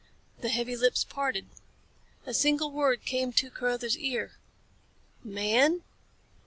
The 0.39 0.49
heavy 0.49 0.75
lips 0.75 1.03
parted. 1.03 1.45
A 2.25 2.33
single 2.33 2.71
word 2.71 3.05
came 3.05 3.31
to 3.33 3.51
Carruthers' 3.51 3.99
ear 3.99 4.31
"Man?" 5.23 5.83